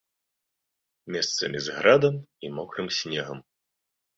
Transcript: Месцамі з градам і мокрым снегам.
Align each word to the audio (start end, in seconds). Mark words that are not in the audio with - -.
Месцамі 1.17 1.59
з 1.65 1.77
градам 1.81 2.15
і 2.49 2.53
мокрым 2.57 2.87
снегам. 3.03 3.37